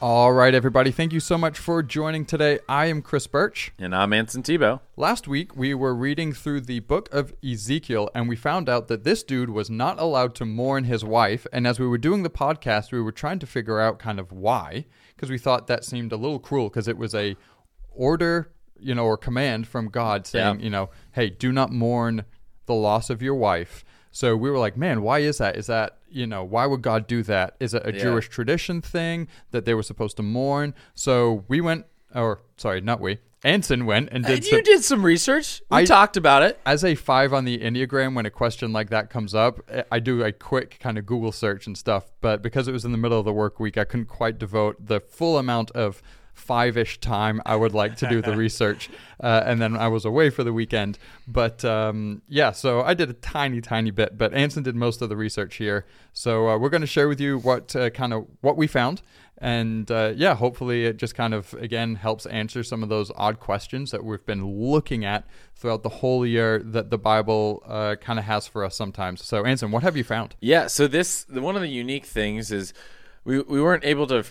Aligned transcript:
All 0.00 0.32
right, 0.32 0.54
everybody. 0.54 0.92
Thank 0.92 1.12
you 1.12 1.18
so 1.18 1.36
much 1.36 1.58
for 1.58 1.82
joining 1.82 2.24
today. 2.24 2.60
I 2.68 2.86
am 2.86 3.02
Chris 3.02 3.26
Birch. 3.26 3.72
And 3.80 3.92
I'm 3.92 4.12
Anson 4.12 4.44
Tebow. 4.44 4.78
Last 4.96 5.26
week, 5.26 5.56
we 5.56 5.74
were 5.74 5.92
reading 5.92 6.32
through 6.32 6.60
the 6.62 6.78
book 6.78 7.08
of 7.12 7.34
Ezekiel, 7.44 8.08
and 8.14 8.28
we 8.28 8.36
found 8.36 8.68
out 8.68 8.86
that 8.86 9.02
this 9.02 9.24
dude 9.24 9.50
was 9.50 9.68
not 9.68 9.98
allowed 9.98 10.36
to 10.36 10.44
mourn 10.44 10.84
his 10.84 11.04
wife. 11.04 11.48
And 11.52 11.66
as 11.66 11.80
we 11.80 11.86
were 11.88 11.98
doing 11.98 12.22
the 12.22 12.30
podcast, 12.30 12.92
we 12.92 13.02
were 13.02 13.10
trying 13.10 13.40
to 13.40 13.46
figure 13.46 13.80
out 13.80 13.98
kind 13.98 14.20
of 14.20 14.30
why, 14.30 14.84
because 15.16 15.30
we 15.30 15.38
thought 15.38 15.66
that 15.66 15.84
seemed 15.84 16.12
a 16.12 16.16
little 16.16 16.38
cruel, 16.38 16.68
because 16.68 16.86
it 16.86 16.96
was 16.96 17.12
a 17.12 17.34
order, 17.90 18.52
you 18.78 18.94
know, 18.94 19.04
or 19.04 19.16
command 19.16 19.66
from 19.66 19.88
God 19.88 20.28
saying, 20.28 20.60
Yeah. 20.60 20.64
you 20.64 20.70
know, 20.70 20.90
hey, 21.12 21.28
do 21.28 21.50
not 21.50 21.72
mourn 21.72 22.24
the 22.66 22.74
loss 22.74 23.10
of 23.10 23.20
your 23.20 23.34
wife. 23.34 23.84
So 24.10 24.36
we 24.36 24.50
were 24.50 24.58
like, 24.58 24.76
man, 24.76 25.02
why 25.02 25.18
is 25.20 25.38
that? 25.38 25.56
Is 25.56 25.66
that, 25.66 25.98
you 26.10 26.26
know, 26.26 26.42
why 26.44 26.66
would 26.66 26.82
God 26.82 27.06
do 27.06 27.22
that? 27.24 27.54
Is 27.60 27.74
it 27.74 27.82
a 27.86 27.92
Yeah. 27.92 28.00
Jewish 28.02 28.28
tradition 28.28 28.80
thing 28.80 29.28
that 29.50 29.64
they 29.64 29.74
were 29.74 29.82
supposed 29.82 30.16
to 30.18 30.22
mourn? 30.22 30.74
So 30.94 31.44
we 31.48 31.60
went, 31.60 31.86
or 32.14 32.40
sorry, 32.56 32.80
not 32.80 33.00
we, 33.00 33.18
Anson 33.44 33.86
went 33.86 34.08
and 34.10 34.24
did 34.24 34.38
And 34.38 34.44
some, 34.44 34.56
you 34.56 34.62
did 34.64 34.82
some 34.82 35.04
research. 35.04 35.62
We 35.70 35.76
I- 35.78 35.84
talked 35.84 36.16
about 36.16 36.42
it. 36.42 36.58
as 36.66 36.82
a 36.84 36.96
five 36.96 37.32
on 37.32 37.44
the 37.44 37.58
Enneagram, 37.58 38.14
when 38.16 38.26
a 38.26 38.30
question 38.30 38.72
like 38.72 38.90
that 38.90 39.10
comes 39.10 39.32
up, 39.32 39.60
eh, 39.68 39.84
I 39.92 40.00
do 40.00 40.24
a 40.24 40.32
quick 40.32 40.78
kind 40.80 40.98
of 40.98 41.06
Google 41.06 41.30
search 41.30 41.66
and 41.68 41.78
stuff. 41.78 42.10
But 42.20 42.42
because 42.42 42.66
it 42.66 42.72
was 42.72 42.84
in 42.84 42.90
the 42.90 42.98
middle 42.98 43.18
of 43.18 43.24
the 43.24 43.32
work 43.32 43.60
week, 43.60 43.78
I 43.78 43.84
couldn't 43.84 44.06
quite 44.06 44.38
devote 44.38 44.84
the 44.86 44.98
full 44.98 45.38
amount 45.38 45.70
of 45.70 46.02
five 46.38 46.76
ish 46.76 47.00
time 47.00 47.42
I 47.44 47.56
would 47.56 47.74
like 47.74 47.96
to 47.96 48.08
do 48.08 48.22
the 48.22 48.36
research. 48.44 48.88
Uh, 49.20 49.42
and 49.44 49.60
then 49.60 49.76
I 49.76 49.88
was 49.88 50.04
away 50.04 50.30
for 50.30 50.44
the 50.44 50.52
weekend. 50.52 50.98
But 51.26 51.64
um, 51.64 52.22
yeah, 52.28 52.52
so 52.52 52.82
I 52.82 52.94
did 52.94 53.10
a 53.10 53.14
tiny, 53.14 53.60
tiny 53.60 53.90
bit. 53.90 54.16
But 54.16 54.32
Anson 54.32 54.62
did 54.62 54.76
most 54.76 55.02
of 55.02 55.08
the 55.08 55.16
research 55.16 55.56
here. 55.56 55.84
So 56.12 56.48
uh, 56.48 56.58
we're 56.58 56.68
going 56.70 56.82
to 56.82 56.86
share 56.86 57.08
with 57.08 57.20
you 57.20 57.38
what 57.38 57.74
uh, 57.74 57.90
kind 57.90 58.12
of 58.12 58.26
what 58.40 58.56
we 58.56 58.66
found. 58.66 59.02
And 59.40 59.88
uh, 59.90 60.14
yeah, 60.16 60.34
hopefully 60.34 60.84
it 60.84 60.96
just 60.96 61.14
kind 61.14 61.32
of 61.32 61.54
again 61.54 61.94
helps 61.94 62.26
answer 62.26 62.62
some 62.64 62.82
of 62.82 62.88
those 62.88 63.12
odd 63.14 63.38
questions 63.38 63.92
that 63.92 64.04
we've 64.04 64.24
been 64.26 64.44
looking 64.44 65.04
at 65.04 65.26
throughout 65.54 65.82
the 65.82 65.88
whole 65.88 66.26
year 66.26 66.60
that 66.60 66.90
the 66.90 66.98
Bible 66.98 67.62
uh, 67.66 67.96
kind 68.00 68.18
of 68.18 68.24
has 68.24 68.48
for 68.48 68.64
us 68.64 68.74
sometimes. 68.76 69.24
So, 69.24 69.44
Anson, 69.44 69.70
what 69.70 69.84
have 69.84 69.96
you 69.96 70.04
found? 70.04 70.34
Yeah. 70.40 70.66
So 70.66 70.88
this 70.88 71.24
one 71.28 71.54
of 71.54 71.62
the 71.62 71.68
unique 71.68 72.04
things 72.04 72.50
is 72.50 72.72
we 73.24 73.40
we 73.40 73.60
weren't 73.62 73.84
able 73.84 74.08
to 74.08 74.24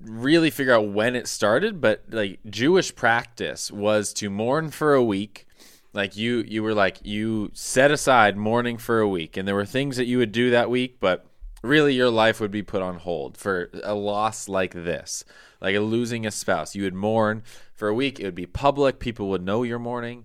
really 0.00 0.50
figure 0.50 0.74
out 0.74 0.88
when 0.88 1.16
it 1.16 1.26
started, 1.26 1.80
but 1.80 2.04
like 2.08 2.40
Jewish 2.48 2.94
practice 2.94 3.70
was 3.70 4.12
to 4.14 4.30
mourn 4.30 4.70
for 4.70 4.94
a 4.94 5.02
week. 5.02 5.46
Like 5.92 6.16
you 6.16 6.44
you 6.46 6.62
were 6.62 6.74
like 6.74 6.98
you 7.02 7.50
set 7.52 7.90
aside 7.90 8.36
mourning 8.36 8.78
for 8.78 9.00
a 9.00 9.08
week, 9.08 9.36
and 9.36 9.46
there 9.46 9.54
were 9.54 9.66
things 9.66 9.96
that 9.96 10.06
you 10.06 10.18
would 10.18 10.32
do 10.32 10.50
that 10.50 10.70
week, 10.70 10.98
but 11.00 11.26
really 11.62 11.94
your 11.94 12.10
life 12.10 12.40
would 12.40 12.50
be 12.50 12.62
put 12.62 12.80
on 12.82 12.96
hold 12.96 13.36
for 13.36 13.70
a 13.82 13.94
loss 13.94 14.48
like 14.48 14.72
this, 14.72 15.24
like 15.60 15.74
a 15.74 15.80
losing 15.80 16.24
a 16.26 16.30
spouse. 16.30 16.74
You 16.74 16.84
would 16.84 16.94
mourn 16.94 17.42
for 17.74 17.88
a 17.88 17.94
week. 17.94 18.20
It 18.20 18.24
would 18.24 18.34
be 18.34 18.46
public. 18.46 19.00
People 19.00 19.28
would 19.30 19.42
know 19.42 19.62
you're 19.62 19.78
mourning 19.78 20.24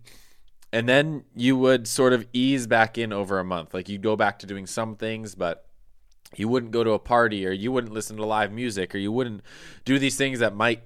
and 0.75 0.89
then 0.89 1.23
you 1.33 1.57
would 1.57 1.87
sort 1.87 2.11
of 2.11 2.27
ease 2.33 2.67
back 2.67 2.97
in 2.97 3.13
over 3.13 3.39
a 3.39 3.45
month 3.45 3.73
like 3.73 3.87
you'd 3.87 4.01
go 4.01 4.17
back 4.17 4.39
to 4.39 4.45
doing 4.45 4.65
some 4.65 4.95
things 4.97 5.33
but 5.33 5.65
you 6.35 6.47
wouldn't 6.47 6.71
go 6.71 6.83
to 6.83 6.91
a 6.91 6.99
party 6.99 7.45
or 7.45 7.51
you 7.51 7.71
wouldn't 7.71 7.93
listen 7.93 8.17
to 8.17 8.25
live 8.25 8.51
music 8.51 8.93
or 8.93 8.97
you 8.97 9.11
wouldn't 9.11 9.41
do 9.85 9.99
these 9.99 10.17
things 10.17 10.39
that 10.39 10.55
might 10.55 10.83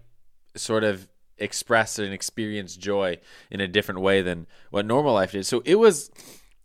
sort 0.55 0.83
of 0.83 1.07
express 1.37 1.97
and 1.97 2.13
experience 2.13 2.75
joy 2.75 3.17
in 3.49 3.61
a 3.61 3.67
different 3.67 4.01
way 4.01 4.21
than 4.21 4.45
what 4.71 4.85
normal 4.85 5.13
life 5.13 5.31
did 5.31 5.45
so 5.45 5.61
it 5.63 5.75
was 5.75 6.11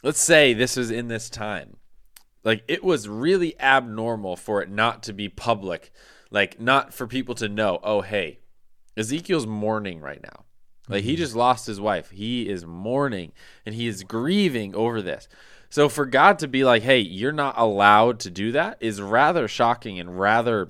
let's 0.04 0.20
say 0.20 0.52
this 0.52 0.76
was 0.76 0.92
in 0.92 1.08
this 1.08 1.28
time. 1.28 1.78
Like 2.44 2.62
it 2.68 2.84
was 2.84 3.08
really 3.08 3.58
abnormal 3.58 4.36
for 4.36 4.62
it 4.62 4.70
not 4.70 5.02
to 5.04 5.12
be 5.12 5.28
public. 5.28 5.90
Like 6.30 6.60
not 6.60 6.94
for 6.94 7.08
people 7.08 7.34
to 7.36 7.48
know 7.48 7.80
oh 7.82 8.02
hey 8.02 8.38
ezekiel's 8.96 9.46
mourning 9.46 10.00
right 10.00 10.22
now. 10.22 10.44
Like 10.88 11.02
he 11.02 11.12
mm-hmm. 11.12 11.18
just 11.18 11.34
lost 11.34 11.66
his 11.66 11.80
wife. 11.80 12.10
He 12.10 12.48
is 12.48 12.66
mourning 12.66 13.32
and 13.66 13.74
he 13.74 13.88
is 13.88 14.04
grieving 14.04 14.74
over 14.76 15.02
this 15.02 15.26
so 15.74 15.88
for 15.88 16.06
god 16.06 16.38
to 16.38 16.48
be 16.48 16.62
like 16.64 16.82
hey 16.82 16.98
you're 16.98 17.32
not 17.32 17.54
allowed 17.58 18.20
to 18.20 18.30
do 18.30 18.52
that 18.52 18.76
is 18.80 19.00
rather 19.02 19.48
shocking 19.48 19.98
and 19.98 20.18
rather 20.18 20.68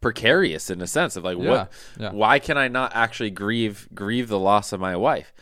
precarious 0.00 0.70
in 0.70 0.80
a 0.80 0.86
sense 0.86 1.16
of 1.16 1.24
like 1.24 1.38
Yeah, 1.38 1.50
what 1.50 1.72
yeah. 1.98 2.12
why 2.12 2.38
can 2.38 2.56
i 2.58 2.68
not 2.68 2.92
actually 2.94 3.30
grieve 3.30 3.88
grieve 3.94 4.28
the 4.28 4.38
loss 4.38 4.72
of 4.72 4.80
my 4.80 4.96
wife 4.96 5.32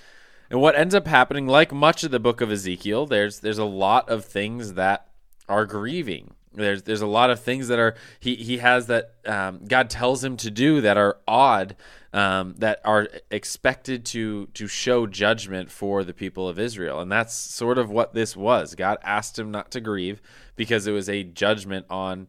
and 0.50 0.60
what 0.60 0.76
ends 0.76 0.94
up 0.94 1.06
happening, 1.06 1.46
like 1.46 1.72
much 1.72 2.04
of 2.04 2.10
the 2.10 2.18
book 2.18 2.40
of 2.40 2.50
Ezekiel, 2.50 3.04
there's 3.06 3.40
there's 3.40 3.58
a 3.58 3.64
lot 3.66 4.08
of 4.08 4.24
things 4.24 4.74
that 4.74 5.08
are 5.48 5.66
grieving. 5.66 6.34
There's 6.54 6.84
there's 6.84 7.02
a 7.02 7.06
lot 7.06 7.28
of 7.28 7.40
things 7.40 7.68
that 7.68 7.78
are 7.78 7.94
he 8.18 8.34
he 8.34 8.56
has 8.56 8.86
that 8.86 9.12
um, 9.26 9.66
God 9.66 9.90
tells 9.90 10.24
him 10.24 10.38
to 10.38 10.50
do 10.50 10.80
that 10.80 10.96
are 10.96 11.18
odd, 11.28 11.76
um, 12.12 12.54
that 12.58 12.80
are 12.84 13.08
expected 13.30 14.04
to 14.06 14.46
to 14.54 14.66
show 14.66 15.06
judgment 15.06 15.70
for 15.70 16.04
the 16.04 16.14
people 16.14 16.48
of 16.48 16.58
Israel, 16.58 17.00
and 17.00 17.12
that's 17.12 17.34
sort 17.34 17.78
of 17.78 17.90
what 17.90 18.14
this 18.14 18.36
was. 18.36 18.74
God 18.74 18.98
asked 19.02 19.38
him 19.38 19.50
not 19.50 19.70
to 19.72 19.80
grieve 19.80 20.22
because 20.56 20.86
it 20.86 20.92
was 20.92 21.08
a 21.08 21.22
judgment 21.22 21.86
on 21.90 22.28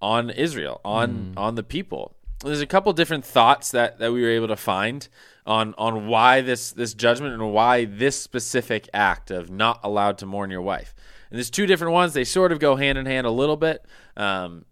on 0.00 0.30
Israel, 0.30 0.80
on 0.84 1.34
on 1.36 1.54
the 1.54 1.62
people. 1.62 2.16
There's 2.44 2.60
a 2.60 2.66
couple 2.66 2.92
different 2.92 3.24
thoughts 3.24 3.70
that, 3.70 3.98
that 3.98 4.12
we 4.12 4.20
were 4.22 4.28
able 4.28 4.48
to 4.48 4.56
find 4.56 5.08
on 5.46 5.74
on 5.78 6.06
why 6.06 6.42
this 6.42 6.70
this 6.72 6.94
judgment 6.94 7.34
and 7.34 7.52
why 7.52 7.86
this 7.86 8.20
specific 8.20 8.88
act 8.92 9.30
of 9.30 9.50
not 9.50 9.80
allowed 9.82 10.18
to 10.18 10.26
mourn 10.26 10.50
your 10.50 10.62
wife. 10.62 10.94
And 11.30 11.38
there's 11.38 11.50
two 11.50 11.66
different 11.66 11.92
ones. 11.92 12.12
They 12.12 12.24
sort 12.24 12.52
of 12.52 12.60
go 12.60 12.76
hand 12.76 12.98
in 12.98 13.06
hand 13.06 13.26
a 13.26 13.30
little 13.30 13.56
bit, 13.56 13.84
um, 14.16 14.64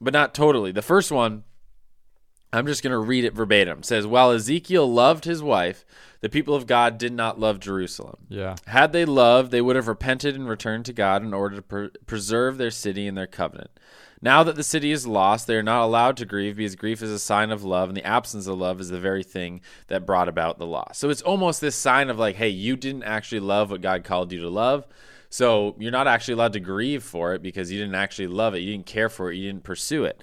but 0.00 0.12
not 0.12 0.34
totally. 0.34 0.72
The 0.72 0.82
first 0.82 1.10
one, 1.10 1.44
I'm 2.52 2.66
just 2.66 2.82
going 2.82 2.92
to 2.92 2.98
read 2.98 3.24
it 3.24 3.34
verbatim. 3.34 3.80
It 3.80 3.84
says, 3.84 4.06
"While 4.06 4.30
Ezekiel 4.30 4.90
loved 4.90 5.24
his 5.24 5.42
wife, 5.42 5.84
the 6.20 6.28
people 6.28 6.54
of 6.54 6.66
God 6.66 6.98
did 6.98 7.12
not 7.12 7.38
love 7.38 7.60
Jerusalem." 7.60 8.26
Yeah. 8.28 8.56
Had 8.66 8.92
they 8.92 9.04
loved, 9.04 9.50
they 9.50 9.60
would 9.60 9.76
have 9.76 9.88
repented 9.88 10.34
and 10.34 10.48
returned 10.48 10.86
to 10.86 10.92
God 10.92 11.22
in 11.22 11.34
order 11.34 11.56
to 11.56 11.62
pre- 11.62 11.90
preserve 12.06 12.56
their 12.56 12.70
city 12.70 13.06
and 13.06 13.16
their 13.16 13.26
covenant. 13.26 13.70
Now 14.20 14.42
that 14.42 14.56
the 14.56 14.64
city 14.64 14.90
is 14.90 15.06
lost, 15.06 15.46
they 15.46 15.54
are 15.54 15.62
not 15.62 15.84
allowed 15.84 16.16
to 16.16 16.24
grieve 16.24 16.56
because 16.56 16.74
grief 16.74 17.02
is 17.02 17.10
a 17.10 17.18
sign 17.18 17.50
of 17.50 17.64
love, 17.64 17.88
and 17.88 17.96
the 17.96 18.06
absence 18.06 18.46
of 18.46 18.58
love 18.58 18.80
is 18.80 18.88
the 18.88 18.98
very 18.98 19.22
thing 19.22 19.60
that 19.86 20.06
brought 20.06 20.28
about 20.28 20.58
the 20.58 20.66
loss. 20.66 20.98
So 20.98 21.10
it's 21.10 21.22
almost 21.22 21.60
this 21.60 21.76
sign 21.76 22.10
of 22.10 22.18
like, 22.18 22.36
hey, 22.36 22.48
you 22.48 22.76
didn't 22.76 23.04
actually 23.04 23.40
love 23.40 23.70
what 23.70 23.80
God 23.80 24.02
called 24.04 24.32
you 24.32 24.40
to 24.40 24.48
love. 24.48 24.86
So 25.30 25.76
you're 25.78 25.92
not 25.92 26.08
actually 26.08 26.34
allowed 26.34 26.54
to 26.54 26.60
grieve 26.60 27.04
for 27.04 27.34
it 27.34 27.42
because 27.42 27.70
you 27.70 27.78
didn't 27.78 27.94
actually 27.94 28.28
love 28.28 28.54
it. 28.54 28.60
You 28.60 28.72
didn't 28.72 28.86
care 28.86 29.08
for 29.08 29.30
it. 29.30 29.36
You 29.36 29.46
didn't 29.46 29.62
pursue 29.62 30.04
it. 30.04 30.22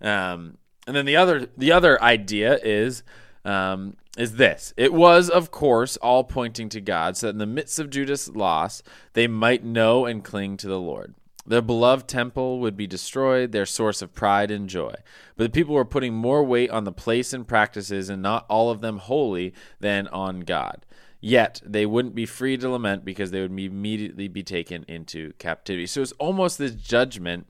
Um, 0.00 0.56
and 0.86 0.94
then 0.94 1.06
the 1.06 1.16
other 1.16 1.48
the 1.56 1.72
other 1.72 2.00
idea 2.02 2.58
is 2.62 3.02
um, 3.44 3.96
is 4.16 4.36
this. 4.36 4.72
It 4.76 4.92
was, 4.92 5.28
of 5.28 5.50
course, 5.50 5.96
all 5.98 6.24
pointing 6.24 6.68
to 6.70 6.80
God, 6.80 7.16
so 7.16 7.26
that 7.26 7.34
in 7.34 7.38
the 7.38 7.46
midst 7.46 7.78
of 7.78 7.90
Judah's 7.90 8.28
loss, 8.28 8.82
they 9.12 9.26
might 9.26 9.64
know 9.64 10.06
and 10.06 10.24
cling 10.24 10.56
to 10.58 10.68
the 10.68 10.80
Lord. 10.80 11.14
Their 11.46 11.62
beloved 11.62 12.08
temple 12.08 12.58
would 12.58 12.76
be 12.76 12.88
destroyed, 12.88 13.52
their 13.52 13.66
source 13.66 14.02
of 14.02 14.14
pride 14.14 14.50
and 14.50 14.68
joy. 14.68 14.94
But 15.36 15.44
the 15.44 15.50
people 15.50 15.76
were 15.76 15.84
putting 15.84 16.12
more 16.12 16.42
weight 16.42 16.70
on 16.70 16.82
the 16.84 16.92
place 16.92 17.32
and 17.32 17.46
practices, 17.46 18.08
and 18.08 18.20
not 18.20 18.46
all 18.48 18.70
of 18.70 18.80
them 18.80 18.98
holy, 18.98 19.54
than 19.78 20.08
on 20.08 20.40
God. 20.40 20.84
Yet 21.20 21.62
they 21.64 21.86
wouldn't 21.86 22.14
be 22.14 22.26
free 22.26 22.56
to 22.56 22.68
lament 22.68 23.04
because 23.04 23.30
they 23.30 23.40
would 23.40 23.56
immediately 23.56 24.28
be 24.28 24.42
taken 24.42 24.84
into 24.88 25.32
captivity. 25.34 25.86
So 25.86 26.02
it's 26.02 26.12
almost 26.12 26.58
this 26.58 26.74
judgment 26.74 27.46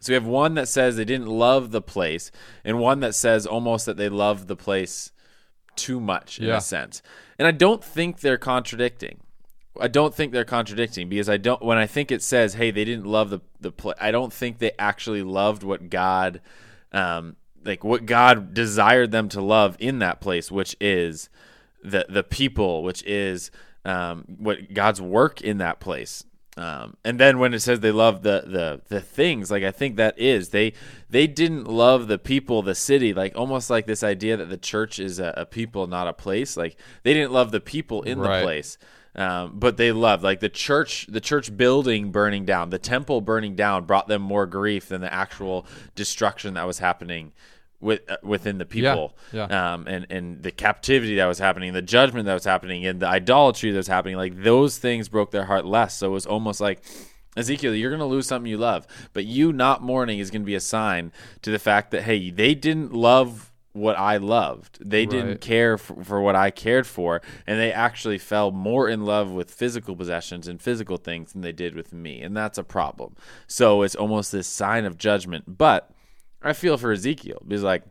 so 0.00 0.10
we 0.12 0.14
have 0.14 0.26
one 0.26 0.54
that 0.54 0.68
says 0.68 0.96
they 0.96 1.04
didn't 1.04 1.26
love 1.28 1.70
the 1.70 1.82
place, 1.82 2.30
and 2.64 2.78
one 2.78 3.00
that 3.00 3.14
says 3.14 3.46
almost 3.46 3.86
that 3.86 3.96
they 3.96 4.08
love 4.08 4.46
the 4.46 4.56
place 4.56 5.12
too 5.76 6.00
much 6.00 6.38
in 6.38 6.46
Yeah. 6.46 6.56
a 6.56 6.60
sense. 6.60 7.02
And 7.38 7.46
I 7.46 7.52
don't 7.52 7.82
think 7.84 8.20
they're 8.20 8.38
contradicting. 8.38 9.18
I 9.80 9.86
don't 9.86 10.12
think 10.14 10.32
they're 10.32 10.44
contradicting 10.44 11.08
because 11.08 11.28
I 11.28 11.36
don't. 11.36 11.62
When 11.62 11.78
I 11.78 11.86
think 11.86 12.10
it 12.10 12.22
says, 12.22 12.54
"Hey, 12.54 12.70
they 12.72 12.84
didn't 12.84 13.06
love 13.06 13.30
the 13.30 13.40
the 13.60 13.70
place," 13.70 13.96
I 14.00 14.10
don't 14.10 14.32
think 14.32 14.58
they 14.58 14.72
actually 14.78 15.22
loved 15.22 15.62
what 15.62 15.88
God, 15.88 16.40
um, 16.92 17.36
like 17.64 17.84
what 17.84 18.04
God 18.04 18.54
desired 18.54 19.12
them 19.12 19.28
to 19.30 19.40
love 19.40 19.76
in 19.78 20.00
that 20.00 20.20
place, 20.20 20.50
which 20.50 20.74
is 20.80 21.28
the 21.84 22.06
the 22.08 22.24
people, 22.24 22.82
which 22.82 23.04
is 23.04 23.52
um, 23.84 24.24
what 24.38 24.74
God's 24.74 25.00
work 25.00 25.40
in 25.40 25.58
that 25.58 25.78
place. 25.78 26.24
Um, 26.58 26.96
and 27.04 27.20
then 27.20 27.38
when 27.38 27.54
it 27.54 27.60
says 27.60 27.78
they 27.80 27.92
love 27.92 28.22
the, 28.22 28.42
the 28.44 28.80
the 28.88 29.00
things, 29.00 29.48
like 29.48 29.62
I 29.62 29.70
think 29.70 29.94
that 29.96 30.18
is 30.18 30.48
they 30.48 30.72
they 31.08 31.28
didn't 31.28 31.68
love 31.68 32.08
the 32.08 32.18
people, 32.18 32.62
the 32.62 32.74
city, 32.74 33.14
like 33.14 33.36
almost 33.36 33.70
like 33.70 33.86
this 33.86 34.02
idea 34.02 34.36
that 34.36 34.48
the 34.48 34.56
church 34.56 34.98
is 34.98 35.20
a, 35.20 35.32
a 35.36 35.46
people, 35.46 35.86
not 35.86 36.08
a 36.08 36.12
place. 36.12 36.56
Like 36.56 36.76
they 37.04 37.14
didn't 37.14 37.32
love 37.32 37.52
the 37.52 37.60
people 37.60 38.02
in 38.02 38.18
Right. 38.18 38.40
the 38.40 38.44
place, 38.44 38.76
um, 39.14 39.52
but 39.54 39.76
they 39.76 39.92
loved 39.92 40.24
like 40.24 40.40
the 40.40 40.48
church. 40.48 41.06
The 41.08 41.20
church 41.20 41.56
building 41.56 42.10
burning 42.10 42.44
down, 42.44 42.70
the 42.70 42.78
temple 42.80 43.20
burning 43.20 43.54
down, 43.54 43.84
brought 43.84 44.08
them 44.08 44.22
more 44.22 44.44
grief 44.46 44.88
than 44.88 45.00
the 45.00 45.14
actual 45.14 45.64
destruction 45.94 46.54
that 46.54 46.66
was 46.66 46.80
happening 46.80 47.32
with 47.80 48.00
uh, 48.10 48.16
within 48.22 48.58
the 48.58 48.66
people 48.66 49.16
yeah. 49.32 49.74
um, 49.74 49.86
and 49.86 50.06
and 50.10 50.42
the 50.42 50.50
captivity 50.50 51.16
that 51.16 51.26
was 51.26 51.38
happening, 51.38 51.72
the 51.72 51.82
judgment 51.82 52.26
that 52.26 52.34
was 52.34 52.44
happening, 52.44 52.86
and 52.86 53.00
the 53.00 53.06
idolatry 53.06 53.70
that 53.70 53.76
was 53.76 53.86
happening, 53.86 54.16
like 54.16 54.42
those 54.42 54.78
things 54.78 55.08
broke 55.08 55.30
their 55.30 55.44
heart 55.44 55.64
less. 55.64 55.98
So 55.98 56.08
it 56.08 56.12
was 56.12 56.26
almost 56.26 56.60
like 56.60 56.82
Ezekiel, 57.36 57.74
you're 57.74 57.90
going 57.90 58.00
to 58.00 58.06
lose 58.06 58.26
something 58.26 58.50
you 58.50 58.58
love, 58.58 58.86
but 59.12 59.24
you 59.24 59.52
not 59.52 59.82
mourning 59.82 60.18
is 60.18 60.30
going 60.30 60.42
to 60.42 60.46
be 60.46 60.56
a 60.56 60.60
sign 60.60 61.12
to 61.42 61.50
the 61.50 61.58
fact 61.58 61.92
that 61.92 62.02
hey, 62.02 62.30
they 62.30 62.54
didn't 62.54 62.92
love 62.92 63.52
what 63.72 63.96
I 63.96 64.16
loved. 64.16 64.78
They 64.84 65.06
didn't 65.06 65.40
care 65.40 65.78
for, 65.78 66.02
for 66.02 66.20
what 66.20 66.34
I 66.34 66.50
cared 66.50 66.86
for, 66.86 67.22
and 67.46 67.60
they 67.60 67.72
actually 67.72 68.18
fell 68.18 68.50
more 68.50 68.88
in 68.88 69.04
love 69.04 69.30
with 69.30 69.50
physical 69.50 69.94
possessions 69.94 70.48
and 70.48 70.60
physical 70.60 70.96
things 70.96 71.32
than 71.32 71.42
they 71.42 71.52
did 71.52 71.74
with 71.74 71.92
me, 71.92 72.20
and 72.20 72.36
that's 72.36 72.58
a 72.58 72.64
problem. 72.64 73.14
So 73.46 73.82
it's 73.82 73.94
almost 73.94 74.32
this 74.32 74.48
sign 74.48 74.84
of 74.84 74.98
judgment, 74.98 75.56
but. 75.58 75.90
I 76.42 76.52
feel 76.52 76.76
for 76.78 76.92
Ezekiel 76.92 77.42
because 77.46 77.62
like 77.62 77.82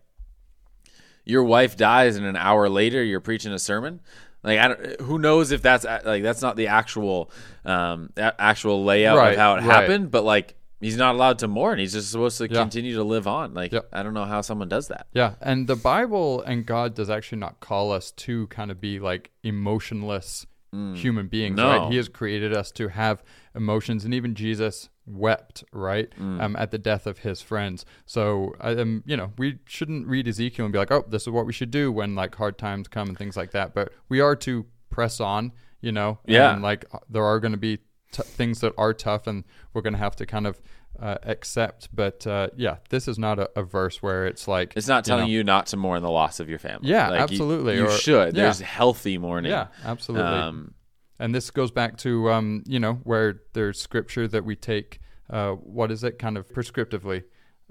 your 1.25 1.44
wife 1.44 1.75
dies 1.75 2.15
and 2.15 2.25
an 2.25 2.35
hour 2.38 2.69
later 2.69 3.03
you're 3.03 3.19
preaching 3.19 3.51
a 3.51 3.59
sermon 3.59 3.99
like 4.44 4.59
I 4.59 4.67
don't, 4.69 5.01
who 5.01 5.19
knows 5.19 5.51
if 5.51 5.61
that's 5.61 5.83
like 5.83 6.23
that's 6.23 6.41
not 6.41 6.55
the 6.55 6.67
actual 6.67 7.29
um 7.65 8.11
actual 8.17 8.83
layout 8.85 9.17
Right, 9.17 9.33
of 9.33 9.38
how 9.38 9.51
it 9.53 9.55
right. 9.57 9.63
happened 9.63 10.11
but 10.11 10.23
like 10.23 10.55
he's 10.79 10.95
not 10.95 11.15
allowed 11.15 11.39
to 11.39 11.47
mourn 11.47 11.79
he's 11.79 11.94
just 11.94 12.11
supposed 12.11 12.38
to 12.38 12.45
Yeah. 12.49 12.59
continue 12.61 12.95
to 12.95 13.03
live 13.03 13.27
on 13.27 13.53
like 13.53 13.73
Yep. 13.73 13.89
I 13.91 14.03
don't 14.03 14.13
know 14.13 14.25
how 14.25 14.41
someone 14.41 14.69
does 14.69 14.88
that 14.88 15.07
Yeah, 15.13 15.33
and 15.41 15.67
the 15.67 15.75
Bible 15.75 16.41
and 16.44 16.65
God 16.65 16.94
does 16.95 17.09
actually 17.09 17.39
not 17.39 17.59
call 17.59 17.91
us 17.91 18.11
to 18.11 18.47
kind 18.47 18.71
of 18.71 18.79
be 18.79 18.99
like 18.99 19.31
emotionless 19.44 20.45
human 20.94 21.27
beings, 21.27 21.57
No. 21.57 21.67
right? 21.69 21.89
He 21.91 21.97
has 21.97 22.07
created 22.07 22.53
us 22.53 22.71
to 22.73 22.89
have 22.89 23.23
emotions, 23.55 24.05
and 24.05 24.13
even 24.13 24.35
Jesus 24.35 24.89
wept, 25.07 25.63
right, 25.71 26.12
um, 26.19 26.56
at 26.57 26.71
the 26.71 26.77
death 26.77 27.07
of 27.07 27.19
his 27.19 27.42
friends. 27.42 27.86
So, 28.06 28.56
um, 28.59 29.04
you 29.06 29.15
know, 29.18 29.31
we 29.38 29.59
shouldn't 29.65 30.07
read 30.07 30.27
Ezekiel 30.27 30.65
and 30.65 30.71
be 30.74 30.77
like, 30.80 30.92
"Oh, 30.92 31.06
this 31.07 31.24
is 31.24 31.30
what 31.30 31.45
we 31.45 31.54
should 31.54 31.71
do 31.71 31.92
when 31.92 32.13
like 32.15 32.36
hard 32.36 32.57
times 32.57 32.88
come 32.88 33.07
and 33.09 33.18
things 33.18 33.38
like 33.38 33.51
that." 33.51 33.74
But 33.74 33.94
we 34.09 34.19
are 34.19 34.36
to 34.38 34.65
press 34.89 35.19
on, 35.19 35.51
you 35.81 35.92
know. 35.92 36.19
Yeah. 36.25 36.54
And, 36.54 36.62
like 36.62 36.86
there 37.09 37.24
are 37.24 37.39
going 37.39 37.54
to 37.54 37.57
be 37.57 37.77
t- 38.12 38.24
things 38.24 38.59
that 38.62 38.74
are 38.77 38.94
tough, 38.94 39.27
and 39.27 39.44
we're 39.74 39.81
going 39.81 39.94
to 39.94 40.00
have 40.00 40.15
to 40.18 40.25
kind 40.25 40.45
of 40.45 40.62
uh, 41.00 41.18
accept. 41.24 41.89
But 41.94 42.25
uh, 42.27 42.50
yeah, 42.57 42.77
this 42.89 43.07
is 43.07 43.18
not 43.19 43.39
a, 43.39 43.50
a 43.56 43.63
verse 43.63 44.01
where 44.01 44.25
it's 44.25 44.48
like 44.48 44.74
it's 44.75 44.88
not 44.88 45.07
you 45.07 45.12
know, 45.13 45.18
telling 45.19 45.31
you, 45.31 45.44
not 45.44 45.68
to 45.68 45.77
mourn 45.77 46.01
the 46.01 46.09
loss 46.12 46.39
of 46.39 46.50
your 46.50 46.59
family 46.59 46.89
Yeah, 46.89 47.09
Like, 47.09 47.18
you- 47.19 47.24
absolutely. 47.24 47.75
you, 47.75 47.86
Or- 47.86 47.92
should 47.92 48.36
yeah. 48.36 48.44
there's 48.44 48.59
healthy 48.59 49.18
mourning 49.18 49.51
Yeah, 49.51 49.68
absolutely. 49.86 50.27
um 50.27 50.74
and 51.19 51.33
this 51.33 51.49
goes 51.51 51.71
back 51.71 51.97
to 51.97 52.29
um, 52.31 52.63
you 52.67 52.79
know 52.79 52.95
where 53.03 53.41
there's 53.53 53.79
scripture 53.81 54.27
that 54.27 54.45
we 54.45 54.55
take. 54.55 54.99
Uh, 55.29 55.51
what 55.53 55.91
is 55.91 56.03
it? 56.03 56.17
Kind 56.19 56.37
of 56.37 56.47
prescriptively. 56.49 57.23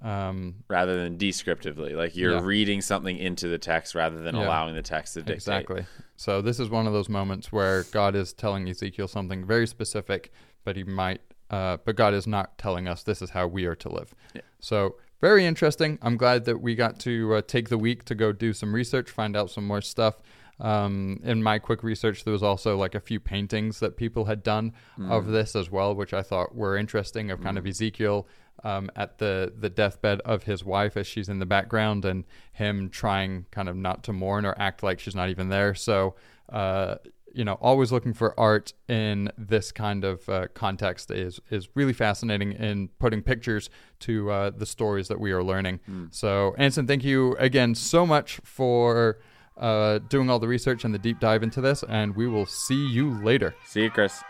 Um, 0.02 0.56
rather 0.68 0.94
than 1.02 1.16
descriptively 1.16 1.94
like 1.94 2.14
you're 2.16 2.32
Yeah. 2.34 2.44
reading 2.44 2.82
something 2.82 3.16
into 3.16 3.48
the 3.48 3.56
text 3.56 3.94
rather 3.94 4.20
than 4.20 4.36
Yeah. 4.36 4.46
allowing 4.46 4.74
the 4.74 4.82
text 4.82 5.14
to 5.14 5.20
dictate 5.20 5.36
exactly. 5.36 5.86
So 6.16 6.42
this 6.42 6.60
is 6.60 6.68
one 6.68 6.86
of 6.86 6.92
those 6.92 7.08
moments 7.08 7.50
where 7.50 7.82
God 7.84 8.14
is 8.14 8.34
telling 8.34 8.68
Ezekiel 8.68 9.08
something 9.08 9.46
very 9.46 9.66
specific, 9.66 10.32
but 10.64 10.76
he 10.76 10.84
might, 10.84 11.22
uh, 11.48 11.78
but 11.82 11.96
God 11.96 12.12
is 12.12 12.26
not 12.26 12.58
telling 12.58 12.86
us 12.86 13.04
this 13.04 13.22
is 13.22 13.30
how 13.30 13.46
we 13.46 13.64
are 13.64 13.74
to 13.76 13.88
live. 13.88 14.14
Yeah. 14.34 14.42
So 14.60 14.96
very 15.22 15.46
interesting. 15.46 15.98
I'm 16.02 16.18
glad 16.18 16.44
that 16.44 16.60
we 16.60 16.74
got 16.74 16.98
to 17.00 17.36
uh, 17.36 17.40
take 17.46 17.70
the 17.70 17.78
week 17.78 18.04
to 18.04 18.14
go 18.14 18.32
do 18.32 18.52
some 18.52 18.74
research, 18.74 19.10
find 19.10 19.34
out 19.34 19.48
some 19.48 19.66
more 19.66 19.80
stuff. 19.80 20.20
Um, 20.58 21.20
in 21.22 21.42
my 21.42 21.58
quick 21.58 21.82
research, 21.82 22.24
there 22.24 22.32
was 22.32 22.42
also 22.42 22.76
like 22.76 22.94
a 22.94 23.00
few 23.00 23.20
paintings 23.20 23.80
that 23.80 23.96
people 23.96 24.24
had 24.24 24.42
done 24.42 24.72
of 25.10 25.26
this 25.26 25.54
as 25.54 25.70
well, 25.70 25.94
which 25.94 26.14
I 26.14 26.22
thought 26.22 26.54
were 26.54 26.76
interesting. 26.76 27.30
Of 27.30 27.42
kind 27.42 27.58
of 27.58 27.66
Ezekiel 27.66 28.26
um, 28.64 28.90
at 28.96 29.18
the 29.18 29.52
the 29.58 29.68
deathbed 29.68 30.20
of 30.20 30.44
his 30.44 30.64
wife 30.64 30.96
as 30.96 31.06
she's 31.06 31.28
in 31.28 31.38
the 31.38 31.46
background, 31.46 32.04
and 32.04 32.24
him 32.52 32.88
trying 32.88 33.46
kind 33.50 33.68
of 33.68 33.76
not 33.76 34.02
to 34.04 34.12
mourn 34.12 34.46
or 34.46 34.54
act 34.58 34.82
like 34.82 34.98
she's 35.00 35.14
not 35.14 35.28
even 35.28 35.48
there. 35.48 35.74
So. 35.74 36.14
Uh, 36.48 36.96
you 37.34 37.44
know, 37.44 37.54
always 37.60 37.92
looking 37.92 38.14
for 38.14 38.38
art 38.40 38.72
in 38.88 39.30
this 39.36 39.70
kind 39.70 40.04
of 40.04 40.26
uh, 40.26 40.46
context 40.54 41.10
is 41.10 41.38
is 41.50 41.68
really 41.74 41.92
fascinating 41.92 42.52
in 42.52 42.88
putting 42.98 43.20
pictures 43.20 43.68
to 44.00 44.30
uh, 44.30 44.50
the 44.50 44.64
stories 44.64 45.08
that 45.08 45.20
we 45.20 45.32
are 45.32 45.42
learning. 45.42 45.80
So, 46.12 46.54
Anson, 46.56 46.86
thank 46.86 47.04
you 47.04 47.34
again 47.36 47.74
so 47.74 48.06
much 48.06 48.40
for 48.42 49.18
uh, 49.58 49.98
doing 49.98 50.30
all 50.30 50.38
the 50.38 50.48
research 50.48 50.84
and 50.84 50.94
the 50.94 50.98
deep 50.98 51.20
dive 51.20 51.42
into 51.42 51.60
this, 51.60 51.82
and 51.88 52.14
we 52.14 52.26
will 52.26 52.46
see 52.46 52.86
you 52.88 53.10
later. 53.22 53.54
see 53.64 53.82
you 53.82 53.90
chris 53.90 54.22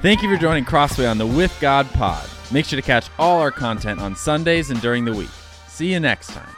Thank 0.00 0.22
you 0.22 0.32
for 0.32 0.40
joining 0.40 0.64
Crossway 0.64 1.06
on 1.06 1.18
the 1.18 1.26
With 1.26 1.56
God 1.60 1.88
Pod. 1.90 2.24
Make 2.52 2.66
sure 2.66 2.80
to 2.80 2.86
catch 2.86 3.08
all 3.18 3.40
our 3.40 3.50
content 3.50 4.00
on 4.00 4.14
Sundays 4.14 4.70
and 4.70 4.80
during 4.80 5.04
the 5.04 5.12
week. 5.12 5.28
See 5.66 5.92
you 5.92 5.98
next 5.98 6.28
time. 6.28 6.57